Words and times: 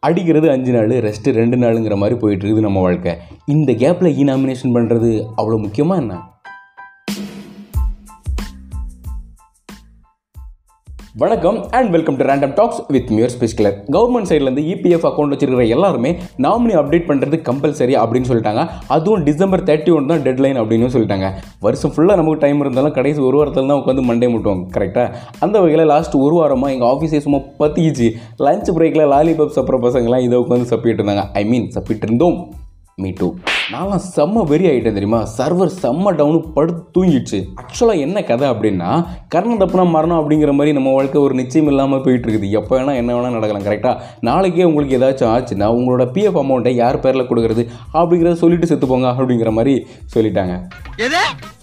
அடிக்கிறது 0.00 0.50
அஞ்சு 0.50 0.72
நாள் 0.72 0.88
ரெஸ்ட்டு 0.88 1.32
ரெண்டு 1.38 1.56
நாளுங்கிற 1.56 1.96
மாதிரி 1.96 2.16
போயிட்டுருக்குது 2.20 2.60
நம்ம 2.60 2.80
வாழ்க்கை. 2.80 3.12
இந்த 3.46 3.72
கேப்பில் 3.72 4.16
இ 4.20 4.24
நாமினேஷன் 4.24 4.74
பண்ணுறது 4.74 5.10
அவ்வளோ 5.36 5.58
முக்கியமாக 5.58 6.00
என்ன? 6.00 6.14
வணக்கம் 11.20 11.56
and 11.76 11.90
welcome 11.94 12.16
to 12.18 12.24
random 12.28 12.52
talks 12.58 12.80
with 12.94 13.08
மியூர் 13.16 13.32
ஸ்பெஷலர் 13.34 13.76
கவர்மெண்ட் 13.94 14.28
சைட்லேருந்து 14.30 14.62
இபிஎஃப் 14.72 15.06
அக்கௌண்ட் 15.08 15.32
வச்சிருக்கிற 15.32 15.64
எல்லாருமே 15.76 16.10
நாமினி 16.44 16.74
அப்டேட் 16.80 17.06
பண்ணுறது 17.08 17.36
கம்பல்சரி 17.48 17.94
அப்படின்னு 18.02 18.28
சொல்லிட்டாங்க. 18.30 18.62
அதுவும் 18.96 19.24
டிசம்பர் 19.28 19.64
தேர்ட்டி 19.70 19.92
ஒன் 19.96 20.06
தான் 20.10 20.22
டெட்லைன் 20.26 20.60
அப்படின்னு 20.62 20.92
சொல்லிட்டாங்க. 20.94 21.28
வருஷம் 21.66 21.94
ஃபுல்லாக 21.94 22.18
நமக்கு 22.20 22.42
டைம் 22.44 22.62
இருந்தாலும் 22.64 22.94
கடைசி 22.98 23.20
ஒரு 23.28 23.38
வாரத்தில் 23.40 23.70
தான் 23.72 23.80
உட்காந்து 23.82 24.04
மண்டே 24.10 24.28
முட்டுவோம் 24.34 24.62
கரெக்டாக 24.76 25.14
அந்த 25.46 25.56
வகையில் 25.64 25.90
லாஸ்ட் 25.94 26.16
ஒரு 26.24 26.36
வாரமாக 26.40 26.74
எங்கள் 26.76 26.90
ஆஃபீஸே 26.92 27.22
சும்மா 27.26 27.40
பற்றிக்கிச்சு 27.62 28.08
லஞ்ச் 28.46 28.70
பிரேக்கில் 28.78 29.10
லாலிபாப் 29.14 29.56
சப்புற 29.58 29.78
பசங்களாம் 29.88 30.26
இதை 30.28 30.38
உட்காந்து 30.44 30.72
சப்பிட்டு 30.74 31.00
இருந்தாங்க. 31.00 31.24
ஐ 31.42 31.44
மீன் 31.52 31.68
சப்பிட்டு 31.78 32.06
இருந்தோம். 32.08 32.38
மீ 33.04 33.12
டூ 33.18 33.30
நான்லாம் 33.72 34.04
செம்ம 34.14 34.42
வெறி 34.50 34.66
ஆகிட்டேன் 34.68 34.94
தெரியுமா? 34.96 35.18
சர்வர் 35.36 35.72
செம்ம 35.80 36.12
டவுனு 36.18 36.38
படுத்து 36.54 36.82
தூங்கிடுச்சு. 36.94 37.38
ஆக்சுவலாக 37.62 38.04
என்ன 38.04 38.18
கதை 38.30 38.46
அப்படின்னா 38.52 38.90
கர்ணம் 39.34 39.60
தப்புனா 39.62 39.84
மரணம் 39.94 40.18
அப்படிங்கிற 40.20 40.52
மாதிரி 40.58 40.72
நம்ம 40.78 40.92
வாழ்க்கை 40.94 41.18
ஒரு 41.24 41.34
நிச்சயம் 41.40 41.68
இல்லாமல் 41.72 42.02
போயிட்டு 42.04 42.26
இருக்குது 42.26 42.48
எப்போ 42.60 42.72
வேணால் 42.76 42.98
என்ன 43.00 43.10
வேணால் 43.16 43.36
நடக்கலாம் 43.36 43.66
கரெக்டாக 43.68 43.94
நாளைக்கே 44.28 44.64
உங்களுக்கு 44.70 44.96
ஏதாச்சும் 44.98 45.30
ஆச்சுன்னா 45.34 45.68
உங்களோட 45.78 46.06
பிஎஃப் 46.14 46.40
அமௌண்ட்டை 46.42 46.72
யார் 46.82 47.00
பேரில் 47.04 47.28
கொடுக்குறது 47.30 47.64
அப்படிங்கிறத 47.98 48.36
சொல்லிட்டு 48.44 48.70
செத்து 48.72 48.88
போங்க 48.92 49.08
அப்படிங்கிற 49.18 49.52
மாதிரி 49.58 49.74
சொல்லிட்டாங்க. 50.16 50.56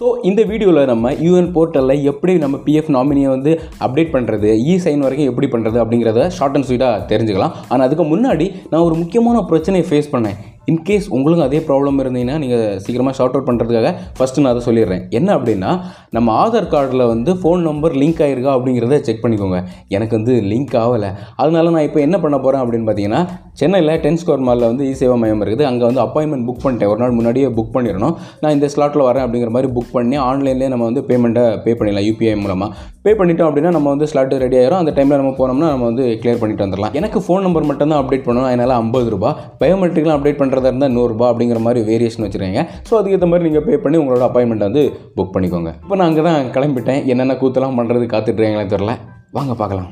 ஸோ 0.00 0.08
இந்த 0.30 0.40
வீடியோவில் 0.52 0.90
நம்ம 0.94 1.12
யூஎன் 1.26 1.52
போர்ட்டலில் 1.58 2.04
எப்படி 2.12 2.32
நம்ம 2.46 2.60
பிஎஃப் 2.66 2.92
நாமினியை 2.96 3.30
வந்து 3.36 3.54
அப்டேட் 3.86 4.14
பண்ணுறது 4.16 4.50
இ 4.72 4.76
சைன் 4.84 5.06
வரைக்கும் 5.06 5.30
எப்படி 5.32 5.48
பண்ணுறது 5.54 5.80
அப்படிங்கிறத 5.84 6.28
ஷார்ட் 6.38 6.58
அண்ட் 6.58 6.68
ஸ்வீட்டாக 6.70 7.06
தெரிஞ்சுக்கலாம். 7.12 7.56
ஆனால் 7.70 7.86
அதுக்கு 7.88 8.06
முன்னாடி 8.14 8.48
நான் 8.72 8.86
ஒரு 8.90 8.96
முக்கியமான 9.02 9.42
பிரச்சனையை 9.52 9.86
ஃபேஸ் 9.90 10.14
பண்ணேன். 10.14 10.38
இன்கேஸ் 10.72 11.06
உங்களுக்கும் 11.16 11.46
அதே 11.48 11.58
ப்ராப்ளம் 11.68 11.98
இருந்தீங்கன்னா 12.02 12.36
நீங்கள் 12.42 12.64
சீக்கிரமாக 12.84 13.14
ஷார்ட் 13.18 13.34
அவுட் 13.36 13.48
பண்ணுறதுக்காக 13.48 13.90
ஃபஸ்ட்டு 14.18 14.42
நான் 14.44 14.52
அதை 14.54 14.62
சொல்லிடுறேன். 14.68 15.02
என்ன 15.18 15.28
அப்படின்னா 15.38 15.70
நம்ம 16.16 16.28
ஆதார் 16.42 16.68
கார்டில் 16.74 17.04
வந்து 17.12 17.30
ஃபோன் 17.40 17.60
நம்பர் 17.68 17.94
லிங்க் 18.02 18.22
ஆகிருக்கா 18.26 18.52
அப்படிங்கிறத 18.56 18.98
செக் 19.08 19.22
பண்ணிக்கோங்க. 19.24 19.58
எனக்கு 19.96 20.14
வந்து 20.18 20.34
லிங்க் 20.52 20.74
ஆகலை. 20.82 21.10
அதனால 21.42 21.72
நான் 21.76 21.86
இப்போ 21.88 22.00
என்ன 22.06 22.16
பண்ண 22.24 22.38
போகிறேன் 22.44 22.62
அப்படின்னு 22.64 22.88
பார்த்தீங்கன்னா 22.88 23.22
சென்னையில் 23.60 23.92
டென் 24.06 24.18
ஸ்கொயர் 24.22 24.44
மாலில் 24.48 24.68
வந்து 24.70 24.84
இ 24.90 24.92
சேவா 25.02 25.18
மையம் 25.22 25.42
இருக்குது. 25.44 25.66
அங்கே 25.70 25.84
வந்து 25.88 26.02
அப்பாயின்மெண்ட் 26.06 26.46
புக் 26.48 26.62
பண்ணிட்டேன். 26.64 26.90
ஒரு 26.94 27.00
நாள் 27.02 27.16
முன்னாடியே 27.18 27.50
புக் 27.58 27.72
பண்ணிடணும். 27.76 28.16
நான் 28.42 28.54
இந்த 28.56 28.68
ஸ்லாட்டில் 28.74 29.06
வரேன் 29.08 29.24
அப்படிங்கிற 29.26 29.52
மாதிரி 29.56 29.70
புக் 29.76 29.94
பண்ணி 29.96 30.18
ஆன்லைன்லேயே 30.28 30.70
நம்ம 30.74 30.84
வந்து 30.90 31.04
பேமெண்ட்டை 31.10 31.44
பே 31.66 31.74
பண்ணிடலாம் 31.78 32.06
யூபிஐ 32.08 32.34
மூலமாக 32.44 32.70
பே 33.06 33.12
பண்ணிட்டோம் 33.20 33.48
அப்படின்னா 33.48 33.70
நம்ம 33.76 33.88
வந்து 33.94 34.06
ஸ்லாட்டு 34.10 34.42
ரெடி 34.44 34.56
ஆயிரும். 34.60 34.80
அந்த 34.82 34.92
டைமில் 34.98 35.20
நம்ம 35.22 35.32
போனோம்னா 35.40 35.68
நம்ம 35.74 35.84
வந்து 35.90 36.04
கிளியர் 36.22 36.40
பண்ணிட்டு 36.42 36.64
வந்துடலாம். 36.64 36.94
எனக்கு 37.00 37.18
ஃபோன் 37.26 37.44
நம்பர் 37.46 37.68
மட்டும் 37.70 37.90
தான் 37.92 38.00
அப்டேட் 38.02 38.26
பண்ணணும். 38.28 38.48
அதனால் 38.50 38.76
ஐம்பது 38.82 39.08
ரூபா 39.14 39.30
பயோமெட்ரிக்லாம் 39.62 40.16
அப்டேட் 40.18 40.40
பண்ணுறதா 40.56 40.72
இருந்தால் 40.72 40.94
நூறுரூபா 40.96 41.26
அப்படிங்கிற 41.30 41.60
மாதிரி 41.66 41.80
வேரியேஷன் 41.90 42.24
வச்சுருக்கீங்க. 42.24 42.62
ஸோ 42.88 42.92
அதுக்கேற்ற 42.98 43.26
மாதிரி 43.30 43.46
நீங்கள் 43.48 43.64
பே 43.66 43.76
பண்ணி 43.84 43.96
உங்களோட 44.02 44.24
அப்பாயின்மெண்ட் 44.28 44.66
வந்து 44.68 44.82
புக் 45.16 45.32
பண்ணிக்கோங்க. 45.34 45.70
இப்போ 45.84 45.96
நான் 46.00 46.08
அங்கே 46.10 46.22
தான் 46.28 46.50
கிளம்பிட்டேன். 46.56 47.00
என்னென்ன 47.12 47.36
கூத்தெல்லாம் 47.42 47.78
பண்ணுறது 47.80 48.06
காத்துட்ருக்கீங்களே 48.14 48.68
தெரில 48.74 48.94
வாங்க 49.38 49.54
பார்க்கலாம். 49.62 49.90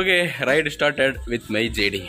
Okay 0.00 0.16
ride 0.50 0.70
started 0.76 1.18
with 1.32 1.48
my 1.56 1.64
JD 1.78 2.02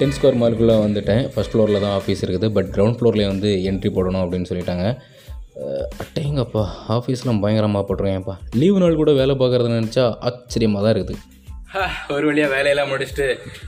ten 0.00 0.14
square 0.16 0.38
மார்க்குள்ளே 0.40 0.74
வந்துட்டேன். 0.84 1.22
ஃபஸ்ட் 1.34 1.52
ஃப்ளோரில் 1.52 1.82
தான் 1.84 1.94
ஆஃபீஸ் 1.98 2.22
இருக்குது. 2.26 2.48
பட் 2.56 2.68
கிரவுண்ட் 2.74 2.98
ஃப்ளோர்லேயே 2.98 3.28
வந்து 3.32 3.50
என்ட்ரி 3.70 3.90
போடணும் 3.96 4.22
அப்படின்னு 4.24 4.48
சொல்லிட்டாங்க. 4.50 4.86
அட்டேங்கப்பா 6.02 6.64
ஆஃபீஸ்லாம் 6.96 7.40
பயங்கரமாக 7.44 7.84
போட்டுருவேன்ப்பா 7.88 8.34
லீவு 8.60 8.78
நாள் 8.82 9.00
கூட 9.02 9.12
வேலை 9.20 9.34
பார்க்குறத 9.42 9.70
நினச்சா 9.78 10.04
ஆச்சரியமாக 10.28 10.82
தான் 10.86 10.94
இருக்குது. 10.96 11.20
ஒரு 12.14 12.24
வழியாக 12.28 12.50
வேலையெல்லாம் 12.54 12.90
முடிச்சுட்டு 12.90 13.26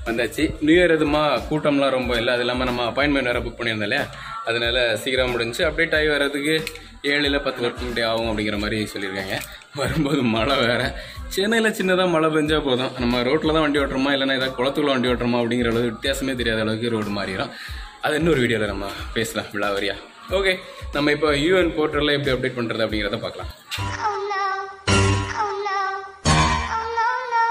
வந்தாச்சு. 0.08 0.44
நியூ 0.66 0.76
இயர் 0.78 0.94
எதுமா 0.96 1.22
கூட்டம்லாம் 1.48 1.94
ரொம்ப 1.96 2.12
இல்லை. 2.20 2.32
அது 2.34 2.44
இல்லாமல் 2.44 2.68
நம்ம 2.70 2.82
அப்பாயின்மெண்ட் 2.90 3.30
வேறு 3.30 3.42
புக் 3.46 3.58
பண்ணியிருந்தோம் 3.58 3.88
இல்லையா? 3.88 4.04
அதனால 4.48 4.96
சீக்கிரம் 5.02 5.32
முடிஞ்சு 5.34 5.62
அப்டேட் 5.68 5.96
ஆகி 5.98 6.08
வர்றதுக்கு 6.14 6.54
ஏழில் 7.10 7.44
பத்து 7.46 7.60
வருஷம் 7.64 7.92
டே 7.96 8.02
ஆகும் 8.10 8.28
அப்படிங்கிற 8.30 8.58
மாதிரி 8.64 8.78
சொல்லியிருக்காங்க. 8.92 9.36
வரும்போது 9.80 10.22
மழை 10.36 10.56
வேறு. 10.62 10.86
சென்னையில் 11.34 11.76
சின்னதாக 11.80 12.08
மழை 12.14 12.30
பெஞ்சால் 12.36 12.64
போதும். 12.68 12.92
நம்ம 13.02 13.22
ரோட்டில் 13.28 13.54
தான் 13.56 13.64
வண்டி 13.66 13.82
ஓட்டுறோமா? 13.82 14.12
இல்லைன்னா 14.16 14.38
ஏதாவது 14.40 14.56
குளத்துக்குள்ள 14.58 14.94
வண்டி 14.94 15.12
ஓட்டுறோமா? 15.12 15.40
அப்படிங்கிற 15.42 15.70
அளவுக்கு 15.72 15.94
வித்தியாசமே 15.96 16.34
தெரியாத 16.42 16.62
அளவுக்கு 16.66 16.94
ரோடு 16.96 17.12
மாறிடும். 17.18 17.52
அது 18.06 18.16
இன்னொரு 18.22 18.42
வீடியோவில் 18.44 18.72
நம்ம 18.74 18.88
பேசலாம். 19.18 19.50
விழாவரியா 19.56 19.96
ஓகே 20.38 20.54
நம்ம 20.96 21.12
இப்போ 21.16 21.30
யூஎன் 21.44 21.74
போர்ட்டலில் 21.78 22.16
எப்படி 22.16 22.34
அப்டேட் 22.36 22.58
பண்ணுறது 22.60 22.84
அப்படிங்கிறத 22.86 23.20
பார்க்கலாம். 23.26 23.52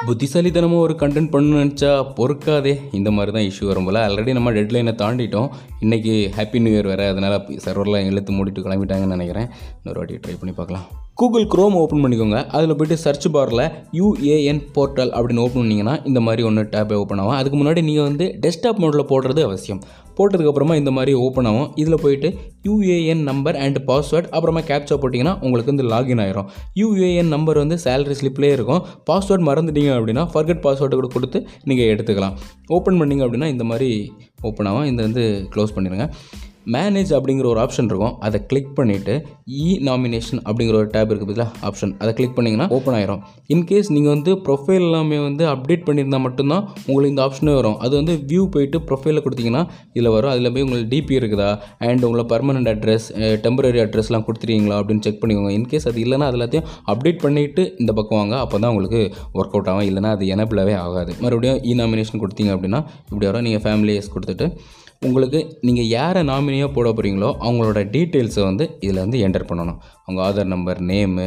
புத்திசாலித்தனமாக 0.07 0.84
ஒரு 0.85 0.94
கண்டென்ட் 1.00 1.31
பண்ணணும்னு 1.34 1.62
நினச்சா 1.63 1.90
பொறுக்காதே. 2.18 2.73
இந்த 2.97 3.09
மாதிரி 3.16 3.31
தான் 3.35 3.47
இஷ்யூ 3.50 3.66
வரும் 3.69 3.88
போல். 3.88 4.00
ஆல்ரெடி 4.03 4.34
நம்ம 4.38 4.51
டெட்லைனை 4.57 4.94
தாண்டிட்டோம். 5.01 5.50
இன்றைக்கி 5.81 6.13
ஹாப்பி 6.38 6.62
நியூ 6.62 6.73
இயர் 6.78 6.90
வேறு. 6.91 7.07
அதனால் 7.13 7.35
சர்வரெலாம் 7.66 8.07
இழுத்து 8.12 8.34
மூடிட்டு 8.38 8.66
கிளம்பிட்டாங்கன்னு 8.67 9.17
நினைக்கிறேன். 9.17 9.50
இன்னொரு 9.79 10.00
வாட்டி 10.00 10.16
ட்ரை 10.16 10.35
பண்ணி 10.40 10.56
பார்க்கலாம். 10.62 10.88
கூகுள் 11.19 11.45
க்ரோம் 11.51 11.75
ஓப்பன் 11.81 12.01
பண்ணிக்கோங்க. 12.01 12.39
அதில் 12.57 12.75
போய்ட்டு 12.79 12.95
சர்ச் 13.03 13.25
பாரில் 13.35 13.61
யூஏஎன் 14.00 14.59
போர்ட்டல் 14.75 15.11
அப்படின்னு 15.17 15.41
ஓப்பன் 15.44 15.61
பண்ணிங்கன்னா 15.61 15.95
இந்த 16.09 16.19
மாதிரி 16.25 16.41
ஒன்று 16.47 16.63
டேப் 16.73 16.94
ஓப்பன் 17.00 17.22
ஆகும். 17.22 17.38
அதுக்கு 17.38 17.57
முன்னாடி 17.59 17.81
நீங்கள் 17.88 18.05
வந்து 18.09 18.25
டெஸ்க்டாப் 18.44 18.81
மோடில் 18.83 19.07
போடுறது 19.11 19.41
அவசியம். 19.47 19.79
போட்டதுக்கப்புறமா 20.17 20.75
இந்த 20.81 20.91
மாதிரி 20.97 21.13
ஓப்பன் 21.23 21.47
ஆகும். 21.51 21.72
இதில் 21.81 22.01
போயிட்டு 22.03 22.29
யூஏஎன் 22.67 23.23
நம்பர் 23.29 23.57
அண்ட் 23.63 23.79
பாஸ்வேர்ட் 23.89 24.29
அப்புறமா 24.35 24.61
கேப்சா 24.69 24.97
போட்டிங்கன்னா 25.01 25.33
உங்களுக்கு 25.45 25.73
வந்து 25.73 25.88
லாகின் 25.94 26.22
ஆயிரும். 26.25 26.50
யூஏஎன் 26.81 27.34
நம்பர் 27.35 27.61
வந்து 27.63 27.78
சேலரி 27.85 28.17
ஸ்லிப்லேயே 28.22 28.55
இருக்கும். 28.57 28.84
பாஸ்வேர்ட் 29.09 29.47
மறந்துட்டீங்க 29.49 29.94
அப்படின்னா 29.99 30.25
ஃபர்கட் 30.35 30.63
பாஸ்வேர்டு 30.67 30.99
கூட 30.99 31.09
கொடுத்து 31.17 31.41
நீங்கள் 31.72 31.89
எடுத்துக்கலாம். 31.94 32.35
ஓப்பன் 32.78 32.99
பண்ணீங்க 33.01 33.25
அப்படின்னா 33.28 33.49
இந்த 33.55 33.67
மாதிரி 33.72 33.89
ஓப்பன் 34.49 34.69
ஆகும். 34.72 34.88
இந்த 34.91 35.01
வந்து 35.07 35.25
க்ளோஸ் 35.55 35.75
பண்ணிடுங்க. 35.78 36.07
மேனேஜ் 36.75 37.11
அப்படிங்கிற 37.17 37.47
ஒரு 37.51 37.59
ஆப்ஷன் 37.63 37.89
இருக்கும். 37.91 38.16
அதை 38.28 38.38
கிளிக் 38.50 38.72
பண்ணிவிட்டு 38.78 39.13
இ 39.63 39.67
நாமினேஷன் 39.88 40.41
அப்படிங்கிற 40.47 40.75
ஒரு 40.81 40.89
டேப் 40.95 41.09
இருக்குது 41.11 41.28
பார்த்தீங்களா 41.29 41.66
ஆப்ஷன் 41.67 41.94
அதை 42.01 42.11
கிளிக் 42.17 42.35
பண்ணிங்கன்னா 42.38 42.67
ஓப்பன் 42.78 42.95
ஆயிரும். 42.97 43.22
இன்கேஸ் 43.53 43.89
நீங்கள் 43.95 44.13
வந்து 44.16 44.31
ப்ரொஃபைல் 44.47 44.85
எல்லாமே 44.88 45.19
வந்து 45.28 45.44
அப்டேட் 45.53 45.85
பண்ணியிருந்தால் 45.88 46.23
மட்டும்தான் 46.25 46.63
உங்களுக்கு 46.88 47.11
இந்த 47.13 47.23
ஆப்ஷனே 47.28 47.53
வரும். 47.59 47.78
அது 47.85 47.94
வந்து 48.00 48.16
வியூ 48.31 48.44
போயிட்டு 48.55 48.79
ப்ரொஃபைலில் 48.89 49.23
கொடுத்தீங்கன்னா 49.25 49.63
இதில் 49.97 50.11
வரும். 50.16 50.31
அதில் 50.33 50.51
போய் 50.55 50.66
உங்களுக்கு 50.67 50.89
டிபி 50.95 51.16
இருக்குதா? 51.19 51.50
அண்ட் 51.89 52.03
உங்களை 52.07 52.25
பர்மனெண்ட் 52.33 52.72
அட்ரஸ் 52.73 53.07
டெம்பரரி 53.45 53.81
அட்ரஸ்லாம் 53.85 54.25
கொடுத்துருக்கீங்களா 54.29 54.79
அப்படின்னு 54.81 55.05
செக் 55.07 55.22
பண்ணிக்கோங்க. 55.22 55.53
இன்கேஸ் 55.59 55.88
அது 55.91 56.01
இல்லைன்னா 56.05 56.28
அது 56.31 56.39
எல்லாத்தையும் 56.39 56.67
அப்டேட் 56.94 57.22
பண்ணிவிட்டு 57.25 57.66
இந்த 57.84 57.94
பக்கம் 57.99 58.19
வாங்க. 58.22 58.35
அப்போ 58.45 58.59
தான் 58.63 58.72
உங்களுக்கு 58.73 59.01
ஒர்க் 59.39 59.55
அவுட் 59.55 59.72
ஆகும். 59.73 59.88
இல்லைன்னா 59.91 60.11
அது 60.17 60.25
எனபிளாகவே 60.35 60.75
ஆகாது. 60.85 61.13
மறுபடியும் 61.25 61.61
e 61.63 61.72
இ 61.72 61.79
நாமினேஷன் 61.81 62.23
கொடுத்தீங்க 62.25 62.51
அப்படின்னா 62.57 62.81
இப்படி 63.11 63.25
வரும். 63.29 63.45
நீங்கள் 63.47 63.66
ஃபேமிலியஸ் 63.67 64.13
கொடுத்துட்டு 64.16 64.47
உங்களுக்கு 65.06 65.40
நீங்கள் 65.62 65.91
யாரை 65.97 66.22
நாமினியாக 66.30 66.69
போட 66.74 66.90
போகிறீங்களோ 66.90 67.30
அவங்களோட 67.46 67.81
டீட்டெயில்ஸை 67.96 68.44
வந்து 68.44 68.66
இதில் 68.80 69.03
வந்து 69.03 69.19
என்டர் 69.28 69.50
பண்ணணும். 69.50 69.80
அவங்க 70.07 70.22
Aadhaar 70.25 70.50
number 70.51 70.79
name 70.90 71.23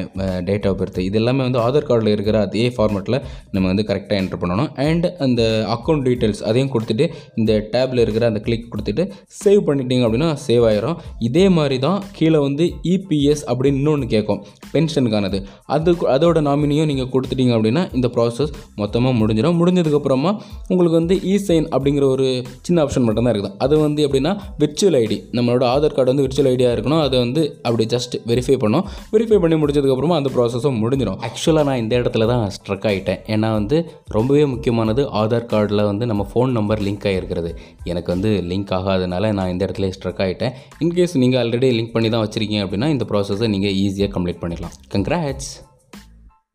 date 0.48 0.66
of 0.68 0.76
birth 0.80 0.98
இது 1.06 1.16
எல்லாமே 1.20 1.42
வந்து 1.46 1.58
ஆதார் 1.64 1.86
கார்டில் 1.88 2.12
இருக்கிற 2.12 2.36
அதே 2.46 2.62
ஃபார்மேட்டில் 2.74 3.16
நம்ம 3.54 3.64
வந்து 3.70 3.84
கரெக்டாக 3.88 4.20
என்டர் 4.22 4.40
பண்ணணும். 4.42 4.70
அண்ட் 4.84 5.06
அந்த 5.24 5.42
அக்கௌண்ட் 5.74 6.04
டீட்டெயில்ஸ் 6.08 6.40
அதையும் 6.50 6.70
கொடுத்துட்டு 6.74 7.06
இந்த 7.40 7.52
டேப்பில் 7.74 8.02
இருக்கிற 8.04 8.26
அந்த 8.30 8.40
கிளிக் 8.46 8.64
கொடுத்துட்டு 8.74 9.04
சேவ் 9.40 9.60
பண்ணிட்டீங்க 9.66 10.06
அப்படின்னா 10.06 10.28
சேவ் 10.46 10.64
ஆயிரும். 10.70 10.96
இதே 11.28 11.44
மாதிரி 11.56 11.78
தான் 11.86 11.98
கீழே 12.18 12.40
வந்து 12.46 12.66
இபிஎஸ் 12.94 13.44
அப்படின்னு 13.50 13.80
இன்னொன்று 13.82 14.08
கேட்கும் 14.14 14.40
பென்ஷனுக்கானது 14.72 15.40
அது 15.76 15.94
அதோட 16.14 16.44
நாமினியும் 16.48 16.90
நீங்கள் 16.92 17.10
கொடுத்துட்டீங்க 17.16 17.54
அப்படின்னா 17.58 17.84
இந்த 17.98 18.10
ப்ராசஸ் 18.16 18.54
மொத்தமாக 18.82 19.14
முடிஞ்சிடும். 19.20 19.58
முடிஞ்சதுக்கப்புறமா 19.60 20.32
உங்களுக்கு 20.70 20.96
வந்து 21.00 21.16
இ 21.32 21.36
சைன் 21.48 21.68
அப்படிங்கிற 21.74 22.08
ஒரு 22.14 22.28
சின்ன 22.66 22.78
ஆப்ஷன் 22.86 23.06
மட்டும்தான் 23.10 23.34
இருக்குது. 23.34 23.54
அது 23.66 23.74
வந்து 23.84 24.00
எப்படின்னா 24.08 24.34
விர்ச்சுவல் 24.64 24.98
ஐடி 25.04 25.20
நம்மளோட 25.36 25.64
ஆதார் 25.74 25.98
கார்டு 25.98 26.12
வந்து 26.14 26.26
விர்ச்சுவல் 26.26 26.50
ஐடியாக 26.54 26.74
இருக்கணும். 26.78 27.04
அதை 27.06 27.16
வந்து 27.26 27.44
அப்படி 27.66 27.86
ஜஸ்ட் 27.96 28.16
வெரிஃபை 28.32 28.56
பண்ணணும். 28.56 28.68
பண்ணும் 28.70 28.86
வெரிஃபை 29.12 29.38
பண்ணி 29.42 29.56
முடிச்சதுக்கப்புறமா 29.60 30.18
அந்த 30.20 30.30
ப்ராசஸும் 30.34 30.78
முடிஞ்சிடும் 30.82 31.20
ஆக்சுவலாக 31.28 31.66
நான் 31.66 31.80
இந்த 31.82 31.94
இடத்துல 32.00 32.26
தான் 32.26 32.44
ஸ்ட்ரக் 32.50 32.86
ஆகிட்டேன் 32.86 33.20
ஏன்னா 33.26 33.50
வந்து 33.52 33.76
ரொம்பவே 34.08 34.44
முக்கியமானது 34.44 35.04
ஆதார் 35.20 35.48
கார்டில் 35.52 35.84
வந்து 35.84 36.06
நம்ம 36.06 36.26
ஃபோன் 36.32 36.52
நம்பர் 36.52 36.82
லிங்க் 36.82 37.06
ஆகிருக்கிறது 37.06 37.52
எனக்கு 37.84 38.10
வந்து 38.14 38.32
லிங்க் 38.50 38.74
ஆகாதனால 38.78 39.32
நான் 39.32 39.52
இந்த 39.54 39.64
இடத்துல 39.66 39.90
ஸ்ட்ரக் 39.90 40.22
ஆகிட்டேன் 40.26 40.54
இன்கேஸ் 40.80 41.16
நீங்கள் 41.16 41.40
ஆல்ரெடி 41.42 41.70
லிங்க் 41.78 41.92
பண்ணி 41.92 42.10
தான் 42.10 42.24
வச்சுருக்கீங்க 42.26 42.64
அப்படின்னா 42.66 42.88
இந்த 42.88 43.06
ப்ராசஸை 43.12 43.48
நீங்கள் 43.48 43.76
ஈஸியாக 43.84 44.12
கம்ப்ளீட் 44.16 44.42
பண்ணிடலாம். 44.42 44.76
கங்க்ராட்ஸ் 44.92 45.50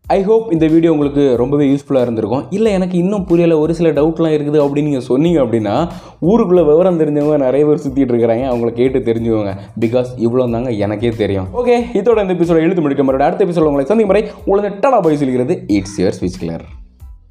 ஐ 0.07 0.23
ஹோப் 0.23 0.51
இந்த 0.51 0.67
வீடியோ 0.67 0.91
உங்களுக்கு 0.91 1.35
ரொம்பவே 1.37 1.65
யூஸ்ஃபுல்லாக 1.67 2.01
இருந்திருக்கும். 2.01 2.43
இல்லை 2.49 2.71
எனக்கு 2.71 2.97
இன்னும் 2.97 3.25
புரியலை 3.29 3.57
ஒரு 3.59 3.73
சில 3.73 3.91
டவுட்லாம் 3.91 4.33
இருக்குது 4.35 4.59
அப்படின்னு 4.65 4.87
நீங்கள் 4.89 5.01
சொன்னீங்க 5.01 5.41
அப்படின்னா 5.41 5.89
ஊருக்குள்ளே 6.19 6.63
விவரம் 6.63 6.99
தெரிஞ்சவங்க 6.99 7.37
நிறைய 7.37 7.65
பேர் 7.65 7.81
சுற்றிட்டு 7.85 8.11
இருக்கிறாங்க. 8.11 8.43
அவங்கள 8.51 8.69
கேட்டு 8.69 8.99
தெரிஞ்சுக்கோங்க. 8.99 9.53
பிகாஸ் 9.79 10.11
இவ்வளோ 10.17 10.51
தாங்க 10.51 10.71
எனக்கே 10.71 11.09
தெரியும். 11.09 11.47
ஓகே 11.53 11.77
இதோட 11.93 12.21
இந்த 12.21 12.33
எபிசோட 12.33 12.61
எழுத்து 12.67 12.81
முடிக்க 12.81 13.03
முறையோட 13.03 13.27
அடுத்த 13.29 13.45
எபிசோட 13.45 13.69
உங்களை 13.71 13.85
சந்திக்கும் 13.85 14.05
முறை 14.05 14.23
உங்களை 14.45 14.71
டடா 14.71 15.01
போய் 15.01 15.17
சொல்கிறது 15.17 15.63
it's 15.67 16.01
your 16.01 16.15
switch 16.19 16.39
clear 16.39 16.65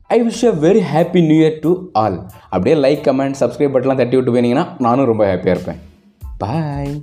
I 0.07 0.23
wish 0.23 0.45
a 0.45 0.55
very 0.69 0.83
happy 0.95 1.27
new 1.27 1.47
year 1.47 1.59
to 1.61 1.77
all 1.93 2.27
அப்படியே 2.51 2.83
லைக் 2.83 3.05
கமெண்ட் 3.09 3.41
சப்ஸ்கிரைப் 3.41 3.75
பட்டெலாம் 3.75 4.01
தட்டி 4.03 4.17
விட்டு 4.17 4.35
போனீங்கன்னா 4.35 4.67
நானும் 4.79 5.05
ரொம்ப 5.05 5.35
ஹாப்பியாக 5.35 5.57
இருப்பேன். 5.57 5.81
பாய் 6.39 7.03